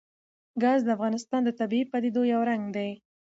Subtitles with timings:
[0.61, 2.89] ګاز د افغانستان د طبیعي پدیدو یو رنګ دی.